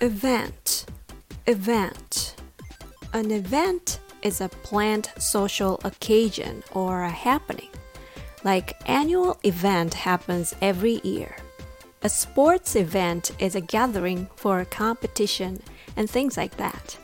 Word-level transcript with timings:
Event. 0.00 0.86
Event. 1.48 2.36
An 3.12 3.32
event 3.32 3.98
is 4.22 4.40
a 4.40 4.48
planned 4.48 5.10
social 5.18 5.80
occasion 5.82 6.62
or 6.70 7.02
a 7.02 7.10
happening. 7.10 7.70
Like 8.44 8.80
annual 8.88 9.40
event 9.42 9.94
happens 9.94 10.54
every 10.62 11.00
year. 11.02 11.34
A 12.02 12.08
sports 12.08 12.76
event 12.76 13.32
is 13.40 13.56
a 13.56 13.60
gathering 13.60 14.28
for 14.36 14.60
a 14.60 14.64
competition 14.64 15.60
and 15.96 16.08
things 16.08 16.36
like 16.36 16.56
that. 16.58 16.96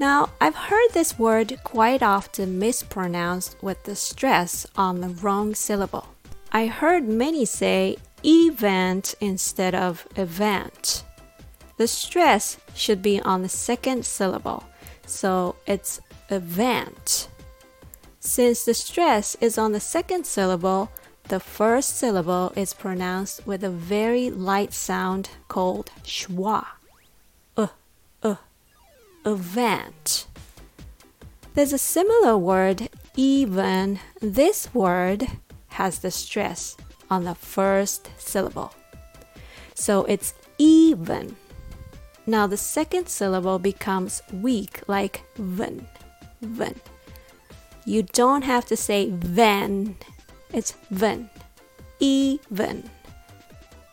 Now, 0.00 0.30
I've 0.40 0.56
heard 0.56 0.88
this 0.94 1.16
word 1.16 1.60
quite 1.62 2.02
often 2.02 2.58
mispronounced 2.58 3.56
with 3.62 3.84
the 3.84 3.94
stress 3.94 4.66
on 4.76 5.00
the 5.00 5.10
wrong 5.10 5.54
syllable. 5.54 6.08
I 6.50 6.66
heard 6.66 7.06
many 7.06 7.44
say 7.44 7.98
event 8.24 9.14
instead 9.20 9.76
of 9.76 10.08
event. 10.16 11.04
The 11.78 11.86
stress 11.86 12.58
should 12.74 13.02
be 13.02 13.20
on 13.22 13.42
the 13.42 13.48
second 13.48 14.04
syllable, 14.04 14.64
so 15.06 15.54
it's 15.66 16.00
event. 16.28 17.28
Since 18.20 18.64
the 18.64 18.74
stress 18.74 19.36
is 19.40 19.56
on 19.56 19.72
the 19.72 19.80
second 19.80 20.26
syllable, 20.26 20.90
the 21.28 21.38
first 21.38 21.96
syllable 21.96 22.52
is 22.56 22.74
pronounced 22.74 23.46
with 23.46 23.62
a 23.62 23.70
very 23.70 24.28
light 24.28 24.72
sound 24.72 25.30
called 25.46 25.90
schwa. 26.02 26.66
Uh, 27.56 27.68
uh, 28.24 28.36
event. 29.24 30.26
There's 31.54 31.72
a 31.72 31.78
similar 31.78 32.36
word, 32.36 32.88
even. 33.14 34.00
This 34.20 34.74
word 34.74 35.26
has 35.68 36.00
the 36.00 36.10
stress 36.10 36.76
on 37.08 37.24
the 37.24 37.34
first 37.34 38.10
syllable. 38.18 38.74
So 39.74 40.04
it's 40.04 40.34
even. 40.58 41.36
Now 42.28 42.46
the 42.46 42.58
second 42.58 43.08
syllable 43.08 43.58
becomes 43.58 44.20
weak 44.30 44.82
like 44.86 45.22
ven, 45.36 45.86
ven. 46.42 46.74
You 47.86 48.02
don't 48.02 48.42
have 48.42 48.66
to 48.66 48.76
say 48.76 49.08
then, 49.08 49.96
it's 50.52 50.74
ven, 50.90 51.30
even. 52.00 52.90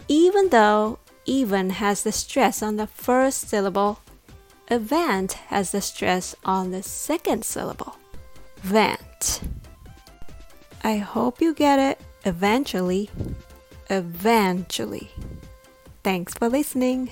Even 0.09 0.49
though 0.49 0.99
even 1.25 1.69
has 1.69 2.03
the 2.03 2.11
stress 2.11 2.61
on 2.61 2.75
the 2.75 2.87
first 2.87 3.47
syllable, 3.47 4.01
event 4.67 5.31
has 5.47 5.71
the 5.71 5.79
stress 5.79 6.35
on 6.43 6.71
the 6.71 6.83
second 6.83 7.45
syllable. 7.45 7.95
Vent. 8.57 9.39
I 10.83 10.97
hope 10.97 11.39
you 11.41 11.53
get 11.53 11.79
it 11.79 12.01
eventually. 12.25 13.09
Eventually. 13.89 15.09
Thanks 16.03 16.33
for 16.33 16.49
listening. 16.49 17.09